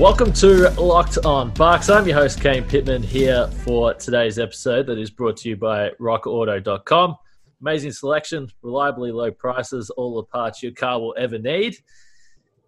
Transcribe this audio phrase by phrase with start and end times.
[0.00, 1.90] Welcome to Locked On Bucks.
[1.90, 5.90] I'm your host, Kane Pitman, here for today's episode that is brought to you by
[6.00, 7.16] rockauto.com.
[7.60, 11.76] Amazing selection, reliably low prices, all the parts your car will ever need.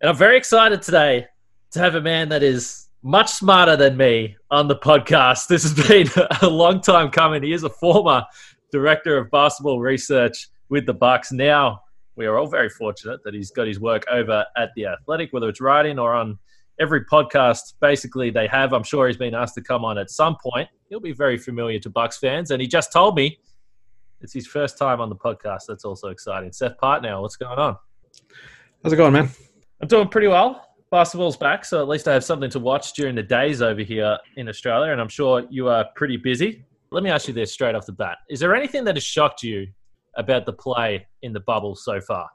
[0.03, 1.27] And I'm very excited today
[1.71, 5.47] to have a man that is much smarter than me on the podcast.
[5.49, 6.09] This has been
[6.43, 7.43] a long time coming.
[7.43, 8.27] He is a former
[8.71, 11.33] director of basketball research with the Bucks.
[11.33, 11.81] Now,
[12.15, 15.49] we are all very fortunate that he's got his work over at the Athletic, whether
[15.49, 16.39] it's writing or on
[16.81, 18.73] every podcast basically they have.
[18.73, 20.69] I'm sure he's been asked to come on at some point.
[20.89, 23.39] He'll be very familiar to Bucks fans, and he just told me
[24.21, 25.63] it's his first time on the podcast.
[25.69, 26.53] That's also exciting.
[26.53, 27.77] Seth Partnow, what's going on?
[28.83, 29.29] How's it going, man?
[29.81, 30.69] I'm doing pretty well.
[30.91, 34.19] Basketball's back, so at least I have something to watch during the days over here
[34.37, 36.65] in Australia, and I'm sure you are pretty busy.
[36.91, 39.43] Let me ask you this straight off the bat: Is there anything that has shocked
[39.43, 39.67] you
[40.17, 42.29] about the play in the bubble so far?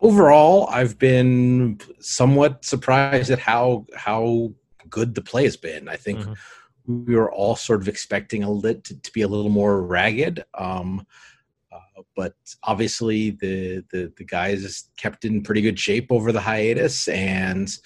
[0.00, 4.52] Overall, I've been somewhat surprised at how how
[4.88, 5.88] good the play has been.
[5.88, 6.36] I think Mhm.
[6.86, 10.44] we were all sort of expecting a lit to, to be a little more ragged,
[10.54, 11.04] um,
[11.72, 17.08] uh, but obviously the, the the guys kept in pretty good shape over the hiatus,
[17.08, 17.76] and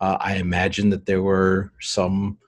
[0.00, 2.38] uh, I imagine that there were some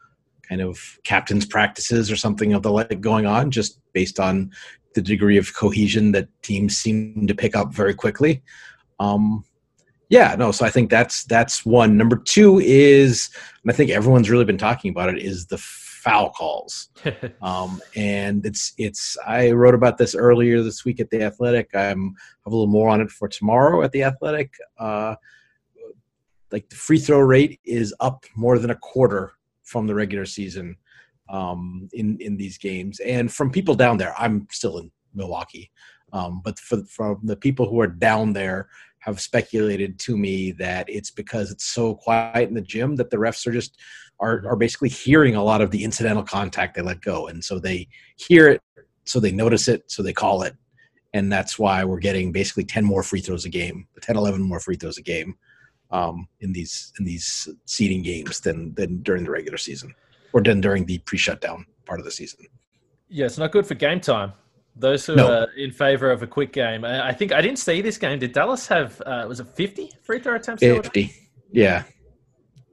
[0.49, 4.51] kind of captain's practices or something of the like going on, just based on
[4.95, 8.43] the degree of cohesion that teams seem to pick up very quickly.
[9.01, 9.45] Um,
[10.11, 10.53] yeah, no.
[10.53, 11.97] So I think that's that's one.
[11.97, 13.31] Number two is,
[13.63, 16.89] and I think everyone's really been talking about it, is the foul calls.
[17.43, 19.17] Um, and it's it's.
[19.27, 21.75] I wrote about this earlier this week at the Athletic.
[21.75, 22.15] I'm
[22.45, 24.53] have a little more on it for tomorrow at the Athletic.
[24.79, 25.15] Uh,
[26.53, 29.33] like the free throw rate is up more than a quarter
[29.63, 30.77] from the regular season
[31.31, 34.15] um, in in these games, and from people down there.
[34.19, 35.71] I'm still in Milwaukee,
[36.13, 38.69] um, but for, from the people who are down there
[39.01, 43.17] have speculated to me that it's because it's so quiet in the gym that the
[43.17, 43.79] refs are just
[44.21, 47.27] are, are basically hearing a lot of the incidental contact they let go.
[47.29, 48.63] And so they hear it
[49.05, 50.55] so they notice it so they call it.
[51.13, 54.61] And that's why we're getting basically 10 more free throws a game 10 11 more
[54.61, 55.35] free throws a game
[55.91, 59.95] um, in these in these seeding games than than during the regular season
[60.33, 62.47] or than during the pre-shutdown part of the season.
[63.09, 64.33] Yeah, it's not good for game time.
[64.77, 65.27] Those who No.
[65.43, 66.85] are in favor of a quick game.
[66.85, 68.19] I think I didn't see this game.
[68.19, 70.63] Did Dallas have, uh, was it 50 free throw attempts?
[70.63, 71.13] 50
[71.53, 71.83] yeah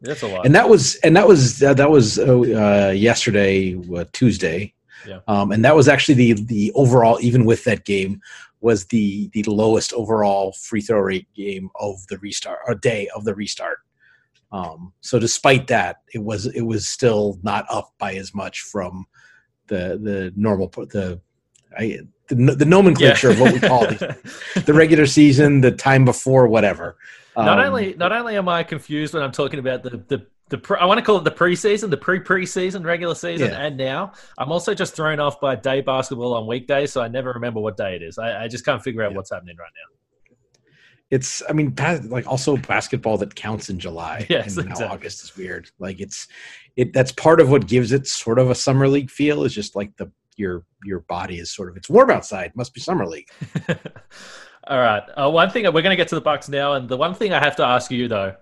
[0.02, 0.46] That's a lot.
[0.46, 4.74] and that was and that was uh, that was uh, yesterday uh, Tuesday,
[5.07, 5.19] Yeah.
[5.28, 8.22] um, and that was actually the the overall even with that game
[8.62, 13.24] was the the lowest overall free throw rate game of the restart or day of
[13.25, 13.80] the restart.
[14.52, 19.06] Um, so despite that, it was it was still not up by as much from
[19.68, 21.19] the the normal the
[21.77, 24.17] I, the, the nomenclature of what we call the,
[24.65, 26.97] the regular season, the time before, whatever.
[27.35, 30.57] not Um, only not only am I confused when I'm talking about the the the
[30.57, 33.65] pre, I want to call it the preseason, the pre preseason, regular season, Yeah.
[33.65, 37.31] and now I'm also just thrown off by day basketball on weekdays, so I never
[37.33, 38.17] remember what day it is.
[38.17, 39.17] I, I just can't figure out Yeah.
[39.17, 40.35] what's happening right now.
[41.09, 41.73] it's i mean
[42.09, 44.95] like also basketball that counts in july Yes, and now exactly.
[44.97, 46.27] august is weird like it's
[46.75, 49.73] it that's part of what gives it sort of a summer league feel is just
[49.75, 53.30] like the your your body is sort of it's warm outside must be summer league
[54.70, 55.03] All right.
[55.16, 57.31] Uh, one thing we're going to get to the Bucks now, and the one thing
[57.31, 58.36] I have to ask you though,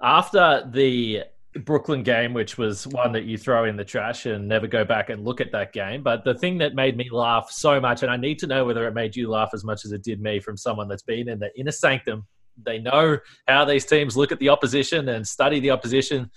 [0.00, 1.24] after the
[1.64, 5.10] Brooklyn game, which was one that you throw in the trash and never go back
[5.10, 8.10] and look at that game, but the thing that made me laugh so much, and
[8.10, 10.40] I need to know whether it made you laugh as much as it did me
[10.40, 12.26] from someone that's been in the inner sanctum.
[12.64, 16.30] They know how these teams look at the opposition and study the opposition.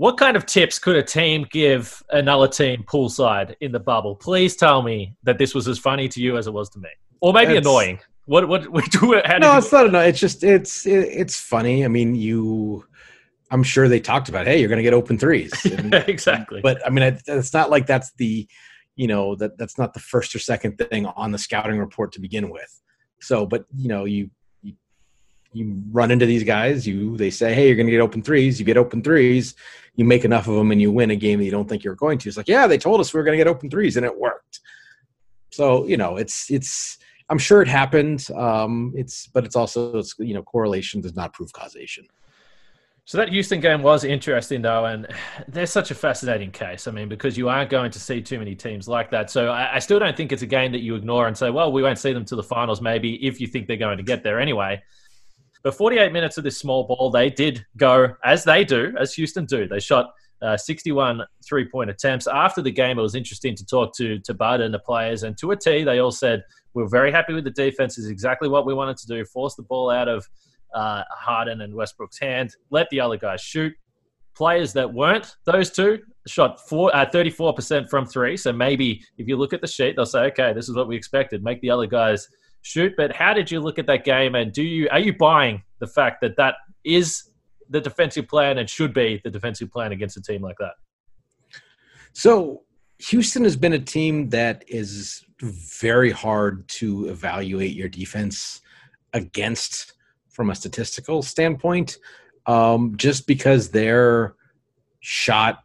[0.00, 4.16] What kind of tips could a team give another team poolside in the bubble?
[4.16, 6.88] Please tell me that this was as funny to you as it was to me,
[7.20, 7.98] or maybe It's- annoying.
[8.24, 9.26] What what what?
[9.26, 12.86] How no it's not enough it's just it's it, it's funny i mean you
[13.50, 16.60] i'm sure they talked about hey you're gonna get open threes And- uh, exactly.
[16.62, 18.46] but i mean it, it's not like that's the
[18.94, 22.20] you know that that's not the first or second thing on the scouting report to
[22.20, 22.80] begin with
[23.20, 24.30] so but you know you,
[25.52, 26.86] you run into these guys.
[26.86, 28.58] You they say, hey, you're going to get open threes.
[28.58, 29.54] You get open threes.
[29.96, 31.96] You make enough of them, and you win a game that you don't think you're
[31.96, 32.28] going to.
[32.28, 34.18] It's like, yeah, they told us we were going to get open threes, and it
[34.18, 34.60] worked.
[35.50, 36.98] So you know, it's it's.
[37.28, 38.26] I'm sure it happened.
[38.34, 42.06] Um, it's but it's also it's you know correlation does not prove causation.
[43.04, 45.08] So that Houston game was interesting, though, and
[45.48, 46.86] they're such a fascinating case.
[46.86, 49.30] I mean, because you aren't going to see too many teams like that.
[49.30, 51.72] So I, I, still don't think it's a game that you ignore and say, "Well,
[51.72, 54.22] we won't see them to the finals." Maybe if you think they're going to get
[54.22, 54.80] there anyway.
[55.62, 59.44] But 48 minutes of this small ball, they did go as they do, as Houston
[59.44, 59.68] do.
[59.68, 60.10] They shot
[60.42, 62.26] uh, 61 three point attempts.
[62.26, 65.50] After the game, it was interesting to talk to Bud and the players, and to
[65.50, 66.42] a T, they all said
[66.72, 67.98] we're very happy with the defense.
[67.98, 69.24] Is exactly what we wanted to do.
[69.24, 70.26] Force the ball out of
[70.74, 72.54] uh, Harden and Westbrook's hand.
[72.70, 73.74] Let the other guys shoot.
[74.34, 78.36] Players that weren't those two shot four, uh, 34% from three.
[78.36, 80.96] So maybe if you look at the sheet, they'll say, okay, this is what we
[80.96, 81.42] expected.
[81.42, 82.28] Make the other guys
[82.62, 82.94] shoot.
[82.96, 84.34] But how did you look at that game?
[84.34, 87.30] And do you are you buying the fact that that is
[87.68, 90.74] the defensive plan and should be the defensive plan against a team like that?
[92.12, 92.62] So
[92.98, 98.60] Houston has been a team that is very hard to evaluate your defense
[99.12, 99.94] against
[100.28, 101.98] from a statistical standpoint,
[102.46, 104.34] um, just because their
[105.00, 105.64] shot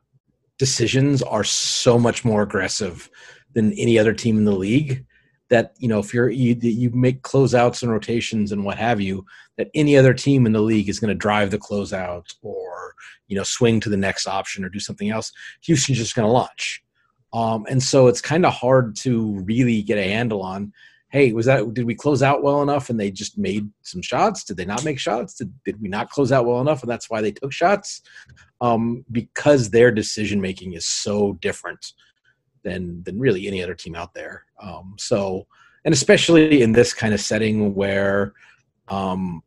[0.58, 3.10] decisions are so much more aggressive
[3.54, 5.05] than any other team in the league
[5.50, 9.26] that you know if you're you, you make closeouts and rotations and what have you
[9.58, 12.96] that any other team in the league is going to drive the closeout or
[13.28, 15.32] you know swing to the next option or do something else.
[15.62, 16.84] Houston's just going to launch.
[17.34, 20.72] Um, and so it's kind of hard to really get a handle on
[21.10, 24.44] hey was that did we close out well enough and they just made some shots?
[24.44, 25.36] Did they not make shots?
[25.36, 28.02] Did, did we not close out well enough and that's why they took shots?
[28.62, 31.94] Um, because their decision making is so different
[32.66, 34.44] than than really any other team out there.
[34.60, 35.48] Um, so,
[35.86, 38.34] and especially in this kind of setting where
[38.90, 39.42] um,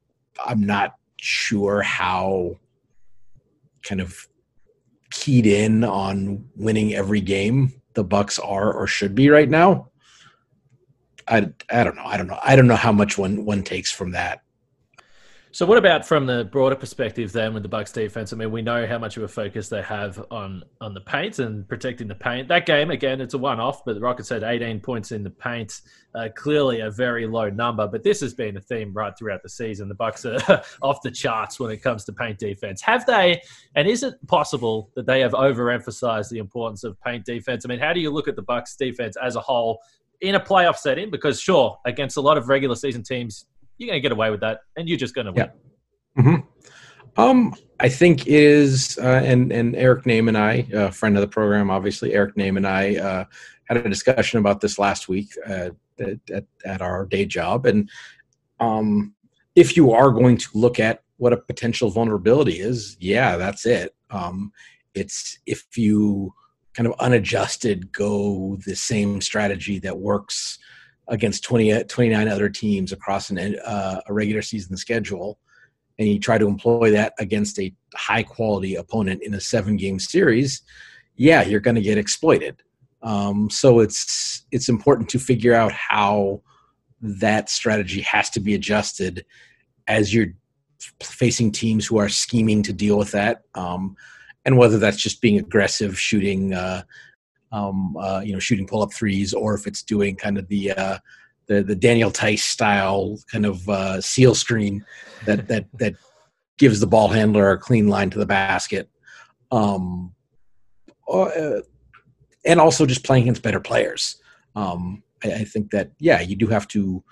[0.47, 2.57] I'm not sure how
[3.83, 4.27] kind of
[5.11, 9.89] keyed in on winning every game the Bucks are or should be right now.
[11.27, 12.05] I, I don't know.
[12.05, 12.39] I don't know.
[12.43, 14.43] I don't know how much one one takes from that.
[15.51, 18.35] So, what about from the broader perspective then with the Bucks defense?
[18.35, 21.39] I mean, we know how much of a focus they have on on the paint
[21.39, 22.49] and protecting the paint.
[22.49, 25.81] That game, again, it's a one-off, but the Rockets had 18 points in the paint.
[26.15, 29.49] Uh, clearly, a very low number, but this has been a theme right throughout the
[29.49, 29.89] season.
[29.89, 30.39] The Bucks are
[30.83, 32.83] off the charts when it comes to paint defense.
[32.83, 33.41] Have they?
[33.75, 37.65] And is it possible that they have overemphasized the importance of paint defense?
[37.65, 39.81] I mean, how do you look at the Bucks defense as a whole?
[40.21, 43.47] in a playoff setting because sure against a lot of regular season teams
[43.79, 45.51] you're going to get away with that, and you're just going to win.
[46.17, 46.23] Yeah.
[46.23, 47.21] Mm-hmm.
[47.21, 51.21] Um, I think it is, uh, and and Eric Nehm and I, a friend of
[51.21, 53.25] the program, obviously, Eric Nehm and I uh,
[53.65, 55.71] had a discussion about this last week uh,
[56.01, 57.89] at, at our day job, and
[58.61, 59.15] um,
[59.55, 63.95] if you are going to look at what a potential vulnerability is, yeah, that's it.
[64.11, 64.53] Um,
[64.95, 66.33] it's if you
[66.75, 70.59] kind of unadjusted go the same strategy that works
[71.09, 75.39] against 20, 29 other teams across an, uh, a regular season schedule
[75.99, 79.99] and you try to employ that against a high quality opponent in a seven game
[79.99, 80.63] series
[81.19, 82.63] yeah you're going to get exploited.
[83.03, 86.41] Um, so it's it's important to figure out how
[87.01, 89.25] that strategy has to be adjusted
[89.87, 90.33] as you're
[91.03, 93.97] facing teams who are scheming to deal with that um,
[94.45, 96.83] and whether that's just being aggressive shooting uh,
[97.53, 100.73] um, uh, you know, shooting pull up threes, or if it's doing kind of the
[100.73, 100.99] uh,
[101.47, 104.85] the, the Daniel Theis style kind of uh, seal screen
[105.25, 105.95] that that that
[106.59, 108.91] gives the ball handler a clean line to the basket.
[109.51, 110.15] Um,
[111.11, 111.61] uh,
[112.45, 114.21] and also just playing against better players.
[114.55, 117.03] Um, I, I think that yeah, you do have to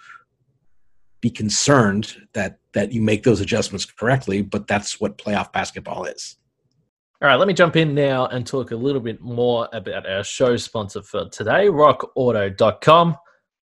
[1.21, 6.37] be concerned that that you make those adjustments correctly, but that's what playoff basketball is.
[7.23, 10.23] All right, let me jump in now and talk a little bit more about our
[10.23, 13.17] show sponsor for today, rockauto.com.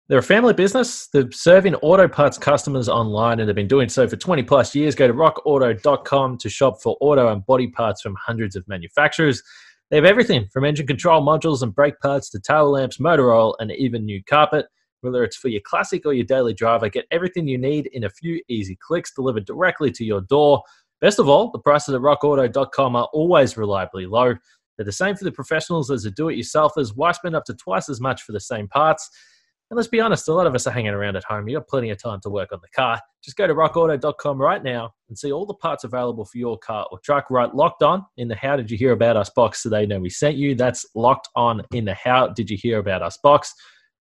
[0.09, 1.07] They're a family business.
[1.07, 4.95] They're serving auto parts customers online and they've been doing so for 20 plus years.
[4.95, 9.41] Go to rockauto.com to shop for auto and body parts from hundreds of manufacturers.
[9.91, 13.55] They have everything from engine control modules and brake parts to tail lamps, motor oil,
[13.59, 14.65] and even new carpet.
[14.99, 18.09] Whether it's for your classic or your daily driver, get everything you need in a
[18.09, 20.63] few easy clicks delivered directly to your door.
[21.01, 24.35] Best of all, the prices at rockauto.com are always reliably low.
[24.77, 26.93] They're the same for the professionals as the do it yourselfers.
[26.95, 29.09] Why spend up to twice as much for the same parts?
[29.69, 31.47] And let's be honest, a lot of us are hanging around at home.
[31.47, 33.01] You've got plenty of time to work on the car.
[33.21, 36.87] Just go to rockauto.com right now and see all the parts available for your car
[36.89, 37.29] or truck.
[37.29, 39.99] Right, locked on in the How Did You Hear About Us box so they know
[39.99, 40.55] we sent you.
[40.55, 43.53] That's locked on in the How Did You Hear About Us box.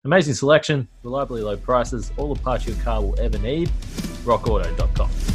[0.04, 3.70] Amazing selection, reliably low prices, all the parts your car will ever need.
[4.24, 5.35] rockauto.com.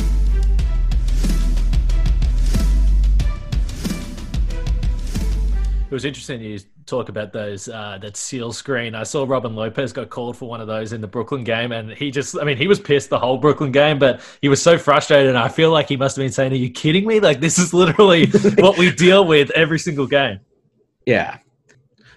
[5.91, 8.95] It was interesting you talk about those uh, that seal screen.
[8.95, 11.91] I saw Robin Lopez got called for one of those in the Brooklyn game, and
[11.91, 14.79] he just, I mean, he was pissed the whole Brooklyn game, but he was so
[14.79, 15.29] frustrated.
[15.29, 17.19] And I feel like he must have been saying, Are you kidding me?
[17.19, 18.27] Like, this is literally
[18.59, 20.39] what we deal with every single game.
[21.07, 21.39] Yeah.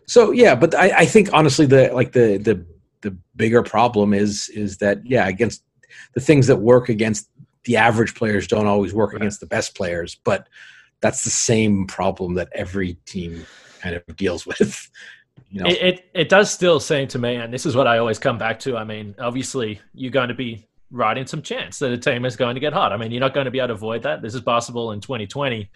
[0.05, 2.63] So, yeah, but I, I think honestly, the like the, the,
[3.01, 5.63] the bigger problem is is that yeah against
[6.13, 7.29] the things that work against
[7.65, 9.21] the average players don't always work right.
[9.21, 10.47] against the best players but
[11.03, 13.45] that's the same problem that every team
[13.81, 14.89] kind of deals with.
[15.49, 15.69] You know?
[15.69, 18.37] it, it, it does still seem to me, and this is what I always come
[18.39, 18.77] back to.
[18.77, 22.55] I mean, obviously, you're going to be riding some chance that a team is going
[22.55, 22.93] to get hot.
[22.93, 24.21] I mean, you're not going to be able to avoid that.
[24.21, 25.69] This is basketball in 2020.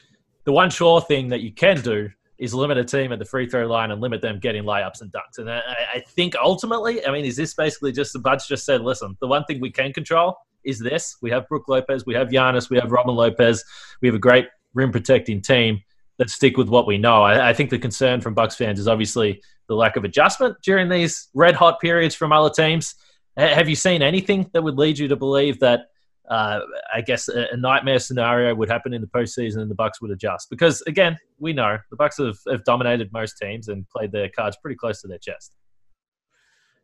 [0.45, 3.49] The one sure thing that you can do is limit a team at the free
[3.49, 5.39] throw line and limit them getting layups and dunks.
[5.39, 5.61] And I,
[5.95, 9.27] I think ultimately, I mean, is this basically just the Buds just said, listen, the
[9.27, 11.17] one thing we can control is this.
[11.21, 13.63] We have Brook Lopez, we have Giannis, we have Robin Lopez,
[14.01, 15.81] we have a great rim protecting team.
[16.19, 17.23] Let's stick with what we know.
[17.23, 20.87] I, I, think the concern from Bucks fans is obviously the lack of adjustment during
[20.87, 22.95] these red hot periods from other teams.
[23.37, 25.87] H- have you seen anything that would lead you to believe that?
[26.29, 26.59] Uh,
[26.93, 30.11] I guess a, a, nightmare scenario would happen in the postseason and the Bucks would
[30.11, 34.27] adjust because again we know the Bucks have, have dominated most teams and played their
[34.27, 35.55] cards pretty close to their chest.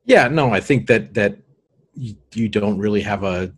[0.05, 1.39] Yeah, no, I think that that
[1.93, 3.53] you, you don't really have a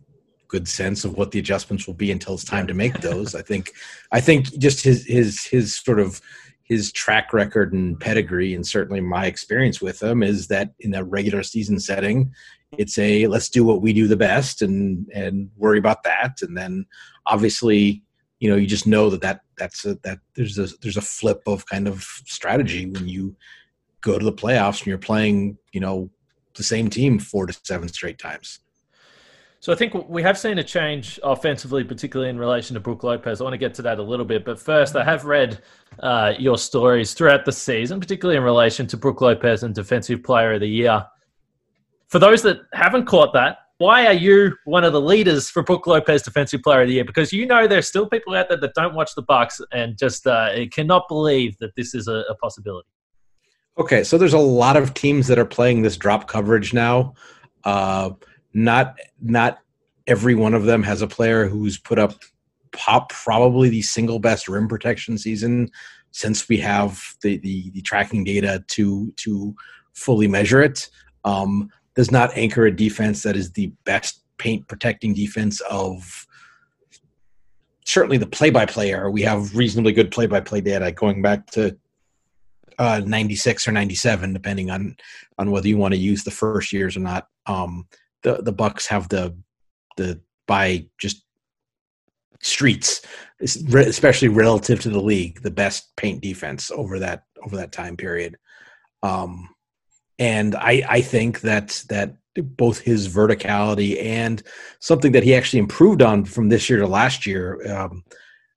[0.48, 3.34] good sense of what the adjustments will be until it's time to make those.
[3.34, 3.72] I think
[4.12, 6.20] I think just his his his sort of
[6.62, 11.04] his track record and pedigree and certainly my experience with him is that in a
[11.04, 12.32] regular season setting
[12.72, 16.42] it's a let's do what we do the best and and worry about that.
[16.42, 16.86] And then
[17.26, 18.02] obviously
[18.40, 21.42] you know you just know that that that's a that there's a there's a flip
[21.46, 23.36] of kind of strategy when you
[24.00, 26.10] go to the playoffs and you're playing you know
[26.54, 28.60] the same team four to seven straight times
[29.60, 33.40] so I think we have seen a change offensively, particularly in relation to Brook Lopez.
[33.40, 35.60] I want to get to that a little bit, but first, I have read
[36.00, 40.54] uh, your stories throughout the season, particularly in relation to Brook Lopez and Defensive Player
[40.54, 41.04] of the Year.
[42.08, 45.86] For those that haven't caught that, why are you one of the leaders for Brook
[45.86, 47.04] Lopez Defensive Player of the Year?
[47.04, 50.26] Because you know there's still people out there that don't watch the Bucks and just
[50.26, 52.88] uh, cannot believe that this is a, a possibility.
[53.78, 57.14] Okay, so there's a lot of teams that are playing this drop coverage now.
[57.64, 58.10] Uh,
[58.56, 59.58] not not
[60.06, 62.14] every one of them has a player who's put up
[62.72, 65.70] pop probably the single best rim protection season
[66.10, 69.54] since we have the, the, the tracking data to to
[69.92, 70.88] fully measure it.
[71.24, 76.26] Um, does not anchor a defense that is the best paint protecting defense of
[77.84, 79.10] certainly the play by play era.
[79.10, 81.76] We have reasonably good play by play data going back to
[82.78, 84.96] uh, 96 or 97, depending on
[85.36, 87.28] on whether you want to use the first years or not.
[87.44, 87.86] Um,
[88.26, 89.34] the the Bucks have the
[89.96, 91.24] the by just
[92.42, 93.02] streets,
[93.40, 98.36] especially relative to the league, the best paint defense over that over that time period.
[99.02, 99.48] Um,
[100.18, 104.42] and I I think that that both his verticality and
[104.80, 107.64] something that he actually improved on from this year to last year.
[107.72, 108.02] Um,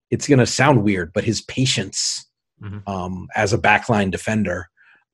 [0.09, 2.27] it's going to sound weird, but his patience
[2.61, 2.79] mm-hmm.
[2.89, 4.67] um, as a backline defender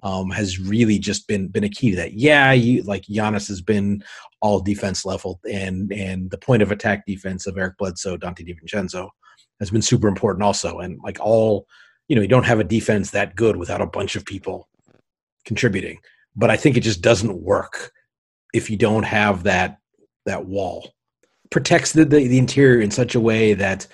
[0.06, 2.14] um, has really just been been a key to that.
[2.14, 4.04] Yeah, you like Giannis has been
[4.40, 9.10] all defense level, and and the point of attack defense of Eric Bledsoe, Donte DiVincenzo
[9.60, 10.80] has been super important also.
[10.80, 11.66] And like all,
[12.08, 14.70] you know, you don't have a defense that good without a bunch of people
[15.44, 16.00] contributing.
[16.36, 17.92] But I think it just doesn't work
[18.54, 19.80] if you don't have that
[20.28, 20.94] that wall.
[21.50, 23.88] Protects the, the, the interior in such a way that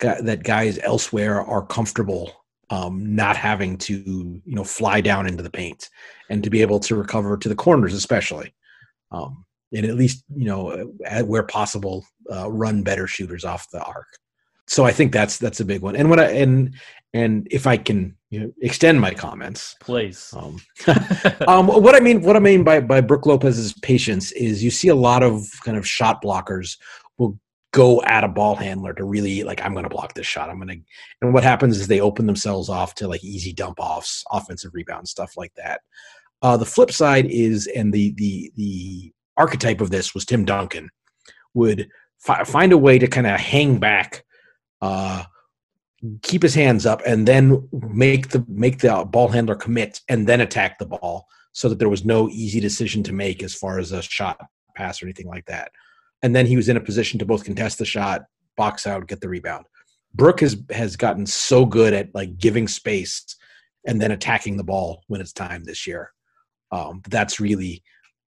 [0.00, 2.37] that guys elsewhere are comfortable
[2.70, 3.94] um, not having to
[4.44, 5.88] you know fly down into the paint
[6.30, 8.52] and to be able to recover to the corners especially
[9.10, 9.44] um,
[9.74, 10.92] and at least you know
[11.24, 14.06] where possible uh, run better shooters off the arc.
[14.66, 15.96] So i think that's that's a big one.
[15.96, 16.74] And what i and
[17.14, 20.34] and if i can you know, extend my comments please.
[20.36, 20.60] um,
[21.48, 24.88] um, what i mean what i mean by by brook lopez's patience is you see
[24.88, 26.76] a lot of kind of shot blockers
[27.16, 27.38] will
[27.78, 30.50] go at a ball handler to really like i'm going to block this shot.
[30.50, 30.80] I'm going to
[31.22, 35.12] and what happens is they open themselves off to like easy dump offs offensive rebounds
[35.12, 35.82] stuff like that.
[36.42, 40.90] Uh, the flip side is and the the the archetype of this was tim duncan
[41.54, 44.24] would fi- find a way to kind of hang back
[44.82, 45.22] uh,
[46.22, 50.40] keep his hands up and then make the make the ball handler commit and then
[50.40, 53.92] attack the ball so that there was no easy decision to make as far as
[53.92, 54.36] a shot
[54.74, 55.70] pass or anything like that
[56.22, 58.24] and then he was in a position to both contest the shot,
[58.56, 59.66] box out, get the rebound.
[60.14, 63.36] Brook has has gotten so good at like giving space
[63.86, 66.12] and then attacking the ball when it's time this year.
[66.72, 67.82] Um, that's really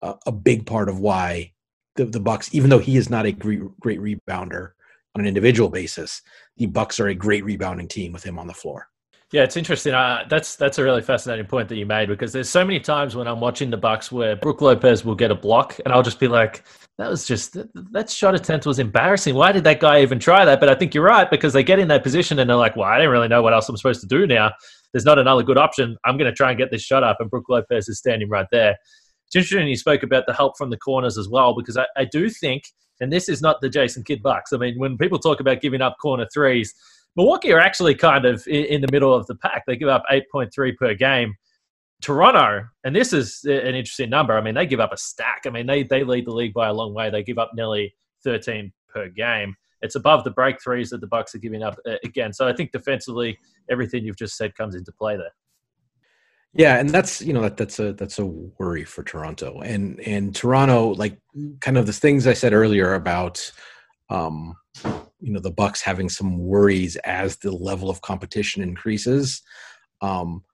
[0.02, 1.52] a, a, big part of why
[1.96, 4.70] the, the Bucks, even though he is not a great, great rebounder
[5.16, 6.22] on an individual basis,
[6.56, 8.88] the Bucks are a great rebounding team with him on the floor.
[9.30, 9.92] Yeah, it's interesting.
[9.92, 13.14] Uh, that's that's a really fascinating point that you made because there's so many times
[13.14, 16.18] when I'm watching the Bucks where Brook Lopez will get a block, and I'll just
[16.18, 16.64] be like,
[16.96, 17.58] "That was just
[17.92, 19.34] that, shot attempt was embarrassing.
[19.34, 21.78] Why did that guy even try that?" But I think you're right because they get
[21.78, 24.00] in that position and they're like, "Well, I don't really know what else I'm supposed
[24.00, 24.50] to do now.
[24.94, 25.98] There's not another good option.
[26.06, 28.46] I'm going to try and get this shot up." And Brook Lopez is standing right
[28.50, 28.78] there.
[29.26, 32.06] It's interesting you spoke about the help from the corners as well because I, I
[32.06, 32.62] do think,
[32.98, 34.54] and this is not the Jason Kidd Bucks.
[34.54, 36.74] I mean, when people talk about giving up corner threes
[37.18, 39.64] Milwaukee are actually kind of in the middle of the pack.
[39.66, 41.34] They give up 8.3 per game.
[42.00, 44.38] Toronto, and this is an interesting number.
[44.38, 45.40] I mean, they give up a stack.
[45.44, 47.10] I mean, they, they lead the league by a long way.
[47.10, 49.56] They give up nearly 13 per game.
[49.82, 52.32] It's above the break threes that the Bucks are giving up uh, again.
[52.32, 53.36] So I think defensively,
[53.68, 55.34] everything you've just said comes into play there.
[56.54, 60.34] Yeah, and that's you know that that's a that's a worry for Toronto and and
[60.34, 61.18] Toronto like
[61.60, 63.52] kind of the things I said earlier about
[64.08, 64.56] um
[65.20, 69.42] you know the Bucks having some worries as the level of competition increases.
[70.00, 70.44] Um,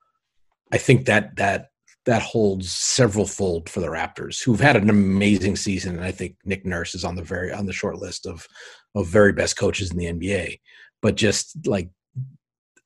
[0.72, 1.68] I think that that
[2.06, 6.36] that holds several fold for the Raptors, who've had an amazing season, and I think
[6.44, 8.46] Nick Nurse is on the very on the short list of
[8.94, 10.60] of very best coaches in the NBA.
[11.02, 11.90] But just like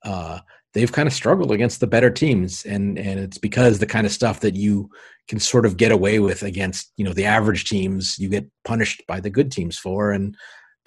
[0.04, 0.40] uh,
[0.74, 4.12] they've kind of struggled against the better teams, and and it's because the kind of
[4.12, 4.90] stuff that you
[5.28, 9.02] can sort of get away with against you know the average teams, you get punished
[9.08, 10.36] by the good teams for, and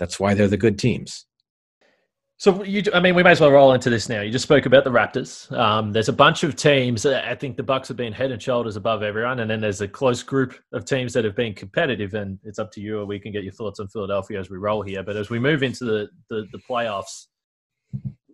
[0.01, 1.27] that's why they're the good teams.
[2.37, 4.21] So you, I mean, we may as well roll into this now.
[4.21, 5.55] You just spoke about the Raptors.
[5.55, 7.05] Um, there's a bunch of teams.
[7.05, 9.87] I think the Bucks have been head and shoulders above everyone, and then there's a
[9.87, 12.15] close group of teams that have been competitive.
[12.15, 14.57] And it's up to you, or we can get your thoughts on Philadelphia as we
[14.57, 15.03] roll here.
[15.03, 17.27] But as we move into the the, the playoffs,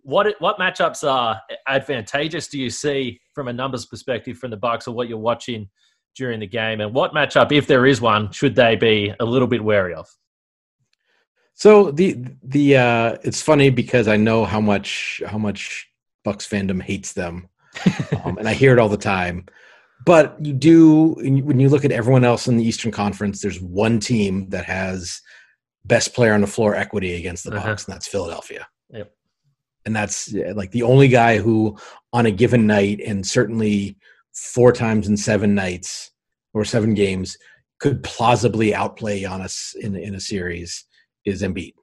[0.04, 4.88] what what matchups are advantageous do you see from a numbers perspective from the Bucks,
[4.88, 5.68] or what you're watching
[6.16, 9.48] during the game, and what matchup, if there is one, should they be a little
[9.48, 10.08] bit wary of?
[11.58, 15.90] So the the uh, it's funny because I know how much how much
[16.22, 17.48] Bucks fandom hates them,
[18.24, 19.44] um, and I hear it all the time.
[20.06, 23.40] But you do when you look at everyone else in the Eastern Conference.
[23.40, 25.20] There's one team that has
[25.84, 27.70] best player on the floor equity against the uh-huh.
[27.70, 28.68] Bucks, and that's Philadelphia.
[28.90, 29.12] Yep.
[29.84, 31.76] And that's like the only guy who,
[32.12, 33.96] on a given night, and certainly
[34.32, 36.12] four times in seven nights
[36.54, 37.36] or seven games,
[37.80, 40.84] could plausibly outplay Giannis in in a series
[41.28, 41.74] is Embiid.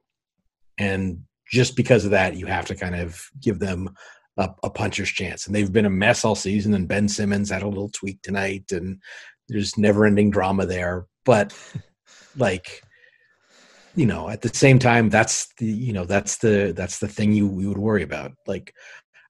[0.78, 3.90] And just because of that, you have to kind of give them
[4.36, 5.46] a, a, puncher's chance.
[5.46, 6.74] And they've been a mess all season.
[6.74, 9.00] And Ben Simmons had a little tweak tonight, and
[9.48, 11.06] there's never ending drama there.
[11.24, 11.56] But
[12.36, 12.82] like,
[13.94, 17.32] you know, at the same time, that's the you know that's the that's the thing
[17.32, 18.32] you, you would worry about.
[18.46, 18.74] Like,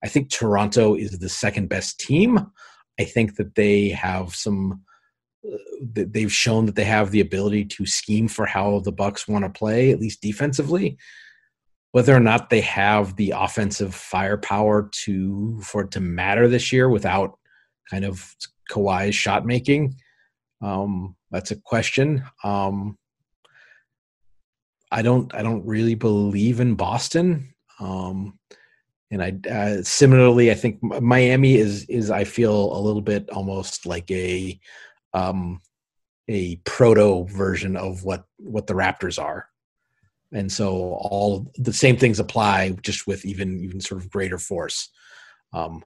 [0.02, 2.50] I think Toronto is the second best team.
[2.98, 4.82] I think that they have some
[5.80, 9.50] they've shown that they have the ability to scheme for how the Bucks want to
[9.50, 10.96] play, at least defensively.
[11.92, 16.88] Whether or not they have the offensive firepower to for it to matter this year
[16.90, 17.38] without
[17.90, 18.34] kind of
[18.70, 19.96] Kawhi's shot making,
[20.60, 22.24] um, that's a question.
[22.44, 22.98] Um,
[24.90, 27.54] I don't I don't really believe in Boston.
[27.80, 28.38] Um,
[29.10, 33.86] and I uh, similarly I think Miami is is I feel a little bit almost
[33.86, 34.58] like a
[35.16, 35.60] um,
[36.28, 39.48] a proto version of what what the Raptors are,
[40.32, 44.90] and so all the same things apply, just with even even sort of greater force.
[45.52, 45.82] Um,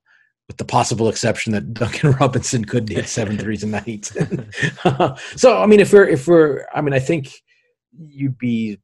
[0.48, 4.06] with the possible exception that Duncan Robinson could hit seven threes a night.
[5.36, 7.30] so I mean, if we're if we're, I mean, I think
[7.96, 8.80] you'd be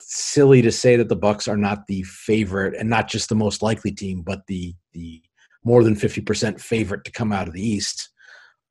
[0.00, 3.62] silly to say that the Bucks are not the favorite and not just the most
[3.62, 5.22] likely team, but the the
[5.62, 8.10] more than fifty percent favorite to come out of the East.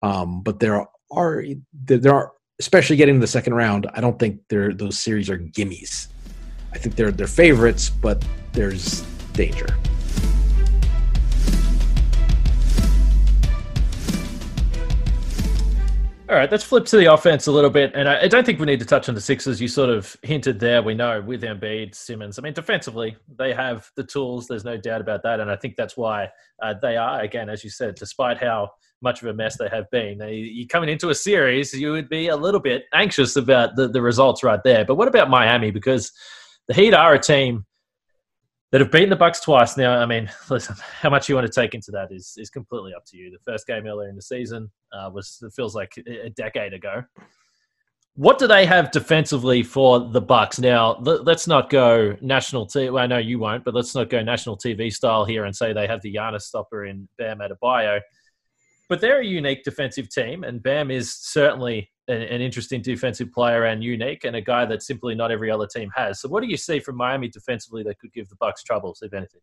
[0.01, 1.43] Um, but there are
[1.85, 3.89] there are especially getting to the second round.
[3.93, 6.07] I don't think they're those series are gimmies.
[6.73, 8.23] I think they're they're favorites, but
[8.53, 9.01] there's
[9.33, 9.67] danger.
[16.29, 18.65] All right, let's flip to the offense a little bit, and I, don't think we
[18.65, 19.61] need to touch on the Sixers.
[19.61, 20.81] You sort of hinted there.
[20.81, 22.39] We know with Embiid, Simmons.
[22.39, 24.47] I mean, defensively, they have the tools.
[24.47, 27.63] There's no doubt about that, and I think that's why uh, they are again, as
[27.63, 28.71] you said, despite how
[29.03, 30.17] much of a mess they have been.
[30.17, 33.87] They, you coming into a series, you would be a little bit anxious about the,
[33.87, 34.85] the results right there.
[34.85, 35.71] But what about Miami?
[35.71, 36.11] Because
[36.67, 37.65] the Heat are a team
[38.71, 39.99] that have beaten the Bucks twice now.
[39.99, 43.05] I mean, listen, how much you want to take into that is is completely up
[43.07, 43.29] to you.
[43.29, 47.03] The first game earlier in the season uh, was it feels like a decade ago.
[48.15, 50.97] What do they have defensively for the Bucks now?
[50.99, 52.91] Let's not go national TV.
[52.93, 55.73] Well, I know you won't, but let's not go national TV style here and say
[55.73, 58.01] they have the Giannis stopper in Bam Adebayo
[58.89, 63.63] but they're a unique defensive team, and Bam is certainly an, an, interesting defensive player
[63.65, 66.19] and unique, and a guy that simply not every other team has.
[66.21, 69.13] So, what do you see from Miami defensively that could give the Bucks troubles, if
[69.13, 69.41] anything?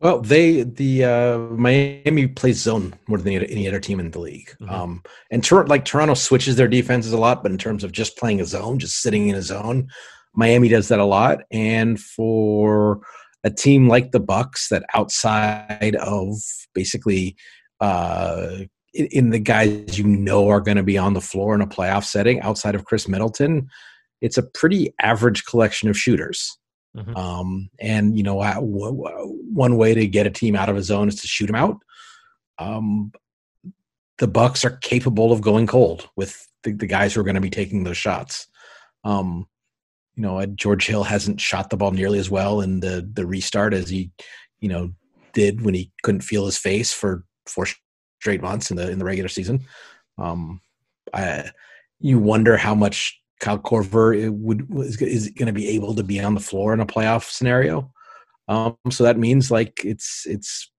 [0.00, 4.50] Well, they the uh, Miami plays zone more than any other team in the league.
[4.60, 4.70] Mm-hmm.
[4.70, 8.16] Um, and Tor- like Toronto switches their defenses a lot, but in terms of just
[8.16, 9.88] playing a zone, just sitting in a zone,
[10.34, 11.40] Miami does that a lot.
[11.50, 13.00] And for
[13.42, 16.34] a team like the Bucks, that outside of
[16.74, 17.36] basically
[17.80, 18.50] uh,
[18.94, 22.04] in, the guys you know are going to be on the floor in a playoff
[22.04, 23.68] setting, outside of Khris Middleton,
[24.20, 26.58] it's a pretty average collection of shooters.
[26.96, 27.16] Mm-hmm.
[27.16, 31.20] Um, and you know, one way to get a team out of a zone is
[31.20, 31.78] to shoot them out.
[32.58, 33.12] Um,
[34.18, 37.40] the Bucks are capable of going cold with the, the guys who are going to
[37.40, 38.48] be taking those shots.
[39.04, 39.46] Um,
[40.16, 43.72] you know, George Hill hasn't shot the ball nearly as well in the the restart
[43.74, 44.10] as he,
[44.58, 44.92] you know,
[45.34, 47.66] did when he couldn't feel his face for four
[48.20, 49.64] straight months in the in the regular season.
[50.18, 50.60] Um,
[51.14, 51.50] I,
[52.00, 56.20] you wonder how much Kyle Korver would is, is going to be able to be
[56.20, 57.92] on the floor in a playoff scenario.
[58.48, 60.70] Um, so that means like it's it's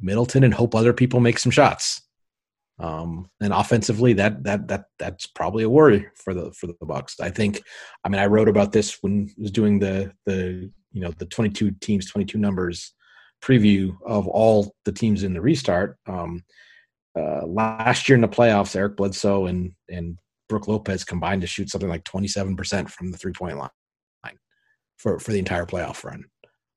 [0.00, 2.02] Middleton and hope other people make some shots.
[2.78, 7.20] Um, and offensively, that that that that's probably a worry for the for the Bucks.
[7.20, 7.62] I think.
[8.04, 11.26] I mean, I wrote about this when I was doing the the you know the
[11.26, 12.92] 22 teams, 22 numbers
[13.42, 15.98] preview of all the teams in the restart.
[16.06, 16.44] Um,
[17.18, 20.16] uh, last year in the playoffs, Eric Bledsoe and and
[20.48, 23.70] Brook Lopez combined to shoot something like 27% from the three point line
[25.02, 26.24] for, for the entire playoff run.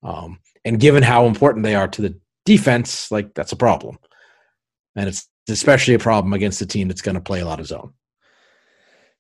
[0.04, 3.98] Um, and given how important they are to the defense, like that's a problem.
[4.96, 7.68] And it's especially a problem against a team that's going to play a lot of
[7.68, 7.94] zone.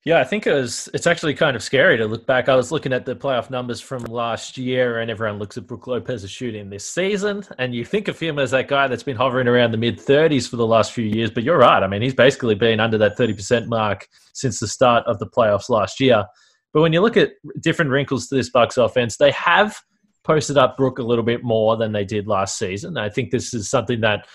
[0.05, 0.87] Yeah, I think it was.
[0.93, 2.47] It's actually kind of scary to look back.
[2.47, 5.87] I was looking at the playoff numbers from last year, and everyone looks at Brook
[5.87, 9.47] Lopez's shooting this season, and you think of him as that guy that's been hovering
[9.47, 11.31] around the mid 30s for the last few years.
[11.31, 11.81] But you're right.
[11.81, 15.69] I mean, he's basically been under that 30% mark since the start of the playoffs
[15.69, 16.23] last year.
[16.71, 19.75] But when you look at different wrinkles to this Bucks offense, they have
[20.23, 22.95] posted up Brook a little bit more than they did last season.
[22.95, 24.27] I think this is something that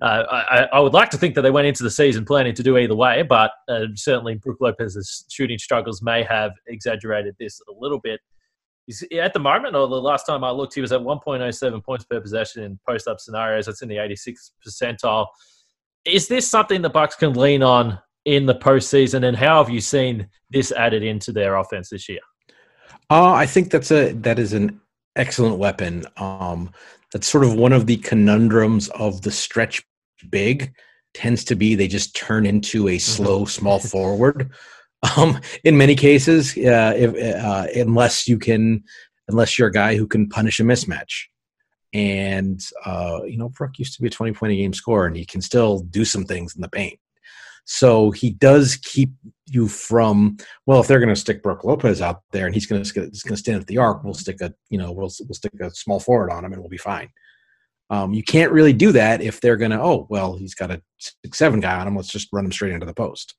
[0.00, 2.62] uh, I, I, would like to think that they went into the season planning to
[2.62, 7.72] do either way, but uh, certainly Brook Lopez's shooting struggles may have exaggerated this a
[7.78, 8.20] little bit.
[8.86, 12.04] He's, at the moment, or the last time I looked, he was at 1.07 points
[12.04, 13.66] per possession in post-up scenarios.
[13.66, 15.26] That's in the 86th percentile.
[16.04, 19.80] Is this something the Bucks can lean on in the postseason, and how have you
[19.80, 22.20] seen this added into their offense this year?
[23.08, 24.80] Uh, I think that's a that is an
[25.16, 26.04] excellent weapon.
[26.16, 26.70] Um,
[27.16, 29.82] that's sort of one of the conundrums of the stretch
[30.28, 30.70] big
[31.14, 32.98] tends to be they just turn into a mm-hmm.
[32.98, 34.50] slow small forward.
[35.16, 38.82] Um, in many cases uh, if, uh, unless you can
[39.28, 41.24] unless you're a guy who can punish a mismatch.
[41.94, 45.16] And uh, you know Brook used to be a 20 point a game scorer and
[45.16, 46.98] he can still do some things in the paint
[47.66, 49.10] so he does keep
[49.46, 52.82] you from well, if they're going to stick Brook Lopez out there and he's going
[52.82, 55.52] to going to stand at the arc, we'll stick a you know we'll we'll stick
[55.60, 57.10] a small forward on him and we'll be fine.
[57.90, 60.80] Um, you can't really do that if they're going to oh well he's got a
[60.98, 61.96] six seven guy on him.
[61.96, 63.34] Let's just run him straight into the post.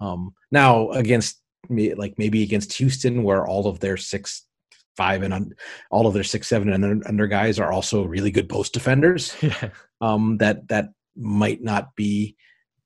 [0.00, 4.46] Um, now against me, like maybe against Houston, where all of their six
[4.96, 5.52] five and un,
[5.92, 9.36] all of their six seven and under, under guys are also really good post defenders.
[9.42, 9.70] Yeah.
[10.02, 12.36] Um, that that might not be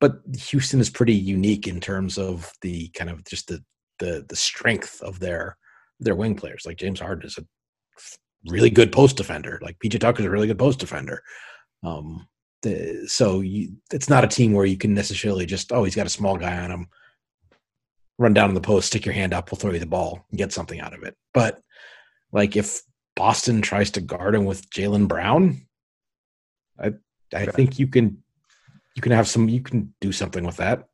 [0.04, 3.64] but Houston is pretty unique in terms of the kind of just the
[4.00, 5.56] the the strength of their
[5.98, 6.64] their wing players.
[6.66, 7.44] Like James Harden is a
[8.46, 9.58] really good post defender.
[9.62, 11.22] Like PJ Tucker is a really good post defender.
[11.82, 12.28] Um,
[12.62, 16.06] the, so you, it's not a team where you can necessarily just oh he's got
[16.06, 16.86] a small guy on him,
[18.18, 20.36] run down in the post, stick your hand up, we'll throw you the ball and
[20.36, 21.16] get something out of it.
[21.32, 21.62] But
[22.30, 22.82] like if
[23.16, 25.66] Boston tries to guard him with Jaylen Brown,
[26.78, 26.92] I
[27.34, 28.22] I think you can
[28.94, 30.88] you can have some you can do something with that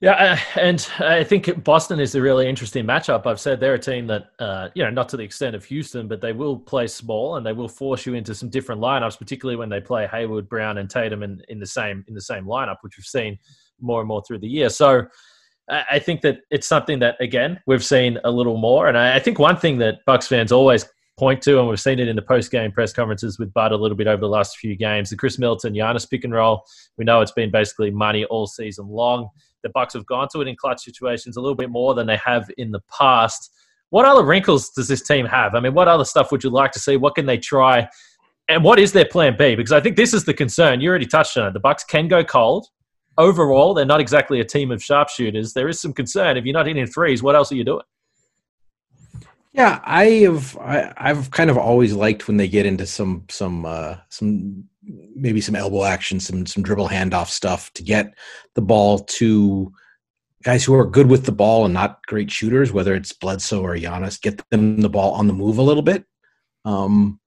[0.00, 3.26] yeah, uh, and I think Boston is a really interesting matchup.
[3.26, 6.06] I've said they're a team that, uh, you know, not to the extent of Houston,
[6.06, 9.56] but they will play small and they will force you into some different lineups, particularly
[9.56, 12.76] when they play Hayward, Brown, and Tatum in, in the same in the same lineup,
[12.82, 13.38] which we've seen
[13.80, 14.68] more and more through the year.
[14.68, 15.04] So
[15.68, 19.40] I think that it's something that again we've seen a little more, and I think
[19.40, 20.86] one thing that Bucks fans always
[21.18, 23.76] point to, and we've seen it in the post game press conferences with Bud a
[23.76, 25.10] little bit over the last few games.
[25.10, 26.64] The Khris Middleton Giannis pick and roll.
[26.96, 29.28] We know it's been basically money all season long.
[29.62, 32.18] The Bucks have gone to it in clutch situations a little bit more than they
[32.24, 33.50] have in the past.
[33.90, 35.54] What other wrinkles does this team have?
[35.54, 36.96] I mean, what other stuff would you like to see?
[36.96, 37.88] What can they try?
[38.48, 39.56] And what is their plan B?
[39.56, 40.80] Because I think this is the concern.
[40.80, 41.52] You already touched on it.
[41.52, 42.68] The Bucks can go cold.
[43.16, 45.52] Overall, they're not exactly a team of sharpshooters.
[45.52, 46.36] There is some concern.
[46.36, 47.82] If you're not hitting threes, what else are you doing?
[49.58, 50.56] Yeah, I have.
[50.58, 54.62] I, I've kind of always liked when they get into some some uh, some
[55.16, 58.14] maybe some elbow action, some some dribble handoff stuff to get
[58.54, 59.72] the ball to
[60.44, 63.74] guys who are good with the ball and not great shooters, whether it's Bledsoe or
[63.74, 66.04] Giannis, get them the ball on the move a little bit.
[66.64, 67.18] Um,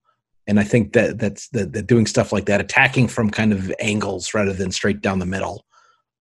[0.47, 3.73] and I think that that's that, that doing stuff like that, attacking from kind of
[3.81, 5.65] angles rather than straight down the middle,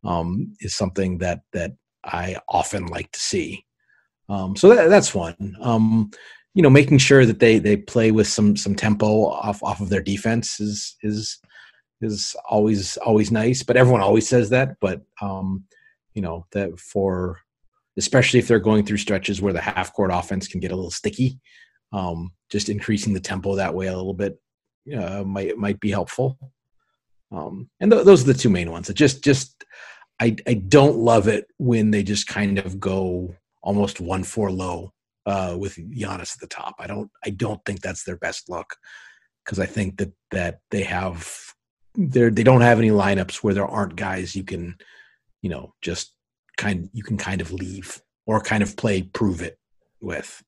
[0.02, 1.70] um, is something that that
[2.04, 3.64] I often like to see.
[4.30, 5.56] Um, so that, that's one.
[5.60, 6.10] Um,
[6.54, 9.88] you know, making sure that they they play with some some tempo off off of
[9.88, 11.38] their defense is is
[12.00, 13.62] is always always nice.
[13.62, 14.76] But everyone always says that.
[14.80, 15.64] But um,
[16.14, 17.40] you know that for
[17.96, 20.92] especially if they're going through stretches where the half court offense can get a little
[20.92, 21.38] sticky,
[21.92, 24.40] um, just increasing the tempo that way a little bit
[24.96, 26.38] uh, might might be helpful.
[27.32, 28.88] Um, and th- those are the two main ones.
[28.90, 29.64] It just just
[30.20, 34.92] I I don't love it when they just kind of go almost one four low
[35.26, 36.74] uh, with Giannis at the top.
[36.78, 38.76] I don't I don't think that's their best look
[39.44, 41.28] because I think that that they have
[41.96, 44.76] they they don't have any lineups where there aren't guys you can
[45.42, 46.14] you know just
[46.56, 49.58] kind you can kind of leave or kind of play prove it
[50.00, 50.42] with.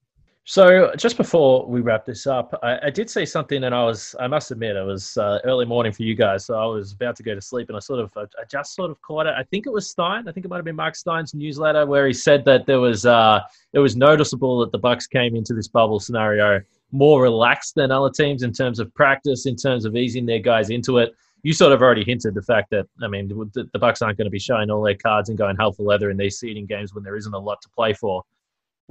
[0.44, 4.16] So just before we wrap this up, I, I, did see something, and I was,
[4.18, 7.14] I must admit, it was uh, early morning for you guys, so I was about
[7.16, 9.34] to go to sleep, and I sort of, I, I, just sort of caught it.
[9.38, 10.26] I think it was Stein.
[10.26, 13.06] I think it might have been Mark Stein's newsletter where he said that there was,
[13.06, 13.40] uh,
[13.72, 18.10] it was noticeable that the Bucks came into this bubble scenario more relaxed than other
[18.10, 21.14] teams in terms of practice, in terms of easing their guys into it.
[21.44, 24.26] You sort of already hinted the fact that I mean the, the Bucks aren't going
[24.26, 26.94] to be showing all their cards and going hell for leather in these seeding games
[26.94, 28.22] when there isn't a lot to play for.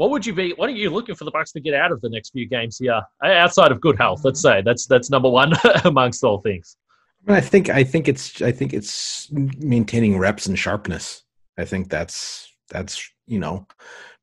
[0.01, 0.53] What would you be?
[0.55, 2.79] What are you looking for the Bucks to get out of the next few games
[2.79, 4.21] here, outside of good health?
[4.23, 5.53] Let's say that's that's number one
[5.85, 6.75] amongst all things.
[7.27, 11.21] I think I think it's I think it's maintaining reps and sharpness.
[11.59, 13.67] I think that's that's you know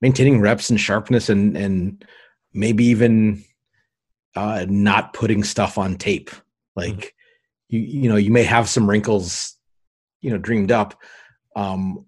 [0.01, 2.05] maintaining reps and sharpness and and
[2.53, 3.45] maybe even
[4.35, 6.33] uh, not putting stuff on tape.
[6.75, 7.77] Like mm-hmm.
[7.77, 9.55] you you know you may have some wrinkles
[10.23, 11.01] you know dreamed up
[11.55, 12.05] um,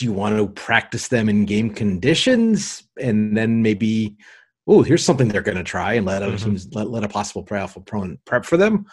[0.00, 2.84] do you want to practice them in game conditions?
[2.98, 4.16] And then maybe
[4.66, 6.50] oh here's something they're going to try and let other mm-hmm.
[6.50, 8.86] teams let, let a possible playoff opponent prep for them.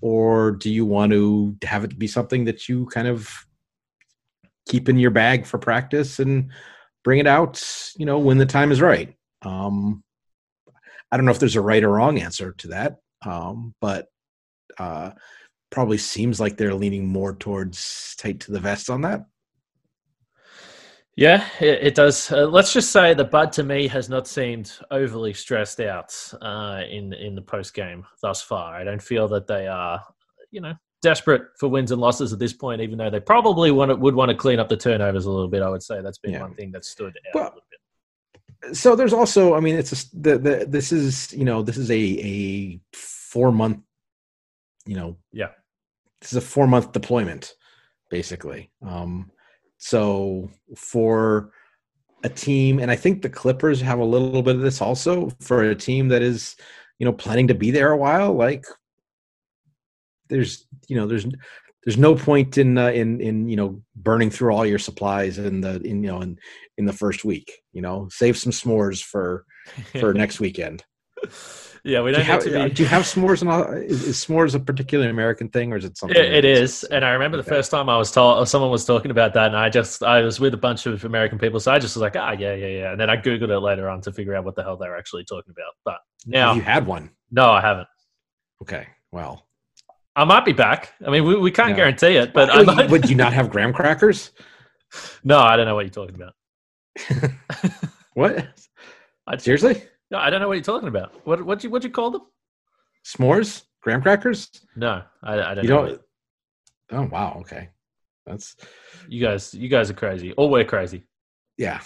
[0.00, 3.30] Or do you want to have it be something that you kind of
[4.66, 6.50] keep in your bag for practice and
[7.04, 7.62] bring it out
[7.98, 9.14] you know when the time is right?
[9.42, 10.02] Um
[11.12, 12.96] i don't know if there's a right or wrong answer to that
[13.26, 14.06] um but
[14.78, 15.10] uh
[15.70, 19.26] probably seems like they're leaning more towards tight to the vest on that
[21.16, 22.30] yeah, it, it does.
[22.30, 26.82] Uh, let's just say the Bud to me has not seemed overly stressed out uh,
[26.88, 28.74] in in the post game thus far.
[28.74, 30.02] I don't feel that they are,
[30.50, 32.80] you know, desperate for wins and losses at this point.
[32.80, 35.48] Even though they probably want to, would want to clean up the turnovers a little
[35.48, 35.62] bit.
[35.62, 36.40] I would say that's been yeah.
[36.40, 38.76] one thing that stood out well, a little bit.
[38.76, 41.90] So there's also, I mean, it's a, the, the this is you know this is
[41.90, 43.80] a a four month,
[44.84, 45.50] you know, yeah,
[46.20, 47.54] this is a four month deployment
[48.10, 48.70] basically.
[48.86, 49.30] Um,
[49.84, 51.50] so for
[52.22, 55.62] a team, and I think the Clippers have a little bit of this also for
[55.62, 56.56] a team that is,
[56.98, 58.32] you know, planning to be there a while.
[58.32, 58.64] Like,
[60.30, 61.26] there's, you know, there's
[61.84, 65.60] there's no point in uh, in in you know burning through all your supplies in
[65.60, 66.38] the in you know in
[66.78, 67.52] in the first week.
[67.74, 69.44] You know, save some s'mores for
[70.00, 70.82] for next weekend.
[71.84, 72.74] Yeah, we don't do you, have, be...
[72.74, 73.42] do you have s'mores?
[73.42, 76.16] And is, is, s'mores a particular American thing, or is it something?
[76.16, 77.44] it, it is, and I remember okay.
[77.44, 80.22] the first time I was told someone was talking about that, and I just I
[80.22, 82.66] was with a bunch of American people, so I just was like, ah, yeah, yeah,
[82.66, 84.88] yeah, and then I googled it later on to figure out what the hell they
[84.88, 85.72] were actually talking about.
[85.84, 87.10] But now have you had one?
[87.30, 87.88] No, I haven't.
[88.62, 89.46] Okay, well,
[90.16, 90.92] I might be back.
[91.06, 92.90] I mean, we, we can't guarantee it, but well, might...
[92.90, 94.30] would you not have graham crackers?
[95.22, 97.32] No, I don't know what you're talking about.
[98.14, 98.46] what?
[99.26, 99.82] I, Seriously?
[100.14, 101.12] No, I don't know what you're talking about.
[101.26, 102.22] What what you what you call them?
[103.04, 104.48] S'mores, graham crackers.
[104.76, 105.64] No, I, I don't.
[105.64, 106.02] You know don't.
[106.92, 107.38] Oh wow.
[107.40, 107.70] Okay,
[108.24, 108.54] that's
[109.08, 109.52] you guys.
[109.52, 110.30] You guys are crazy.
[110.30, 111.02] Or we're crazy.
[111.58, 111.80] Yeah.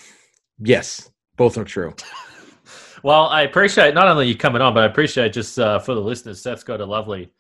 [0.59, 1.95] Yes, both are true.
[3.03, 6.03] well, I appreciate not only you coming on, but I appreciate just uh, for the
[6.03, 6.43] listeners.
[6.43, 7.33] Seth's got a lovely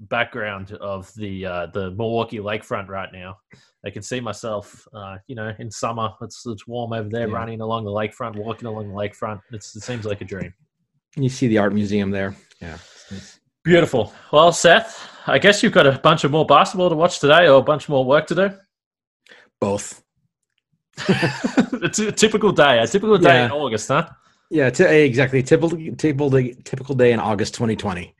[0.00, 3.36] background of the uh, the Milwaukee lakefront right now.
[3.84, 6.10] I can see myself, uh, you know, in summer.
[6.22, 7.34] It's it's warm over there, yeah.
[7.34, 9.40] running along the lakefront, walking along the lakefront.
[9.52, 10.52] It's, it seems like a dream.
[11.16, 12.36] You see the art museum there.
[12.60, 12.78] Yeah.
[13.64, 14.12] Beautiful.
[14.32, 17.58] Well, Seth, I guess you've got a bunch of more basketball to watch today, or
[17.58, 18.50] a bunch more work to do.
[19.60, 20.02] Both.
[21.08, 22.78] it's a typical day.
[22.78, 23.46] A typical day yeah.
[23.46, 24.08] in August, huh?
[24.50, 25.42] Yeah, t- exactly.
[25.42, 28.14] Typical, typical, typical day in August 2020.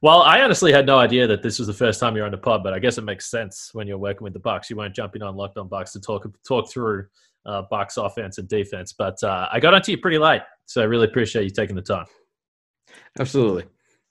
[0.00, 2.38] Well, I honestly had no idea that this was the first time you're on the
[2.38, 4.70] pod, but I guess it makes sense when you're working with the Bucks.
[4.70, 7.06] You won't jump in on Locked On Bucks to talk talk through
[7.46, 8.92] uh, Bucks offense and defense.
[8.92, 11.82] But uh, I got onto you pretty late, so I really appreciate you taking the
[11.82, 12.06] time.
[13.18, 13.64] Absolutely.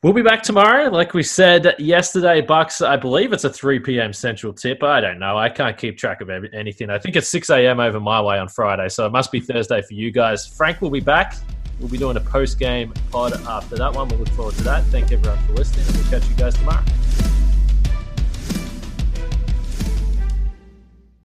[0.04, 0.89] We'll be back tomorrow.
[0.91, 4.13] Like we said yesterday, Bucks, I believe it's a 3 p.m.
[4.13, 4.84] Central tip.
[4.84, 5.38] I don't know.
[5.38, 6.91] I can't keep track of anything.
[6.91, 7.80] I think it's 6 a.m.
[7.80, 10.45] over my way on Friday, so it must be Thursday for you guys.
[10.45, 11.36] Frank will be back.
[11.79, 14.07] We'll be doing a post game pod after that one.
[14.07, 14.83] We'll look forward to that.
[14.85, 16.83] Thank everyone for listening, and we'll catch you guys tomorrow.